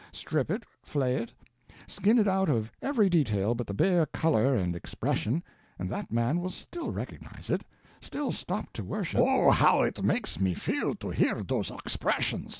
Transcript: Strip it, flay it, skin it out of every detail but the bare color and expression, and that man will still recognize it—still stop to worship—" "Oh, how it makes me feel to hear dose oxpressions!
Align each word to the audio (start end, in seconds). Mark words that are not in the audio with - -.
Strip 0.11 0.49
it, 0.49 0.63
flay 0.81 1.15
it, 1.17 1.31
skin 1.85 2.17
it 2.17 2.27
out 2.27 2.49
of 2.49 2.71
every 2.81 3.07
detail 3.07 3.53
but 3.53 3.67
the 3.67 3.73
bare 3.75 4.07
color 4.07 4.55
and 4.57 4.75
expression, 4.75 5.43
and 5.77 5.91
that 5.91 6.11
man 6.11 6.39
will 6.39 6.49
still 6.49 6.89
recognize 6.89 7.51
it—still 7.51 8.31
stop 8.31 8.73
to 8.73 8.83
worship—" 8.83 9.19
"Oh, 9.21 9.51
how 9.51 9.83
it 9.83 10.01
makes 10.03 10.39
me 10.39 10.55
feel 10.55 10.95
to 10.95 11.11
hear 11.11 11.43
dose 11.43 11.69
oxpressions! 11.69 12.49